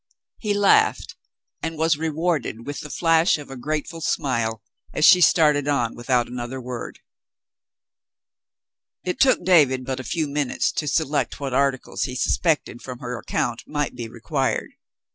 [0.39, 1.15] He laughed
[1.61, 6.27] and was rewarded with the flash of a grateful smile as she started on without
[6.27, 6.93] another w^ord.
[9.03, 13.15] It took David but a few minutes to select what articles he suspected, from her
[13.19, 14.71] account, might be required.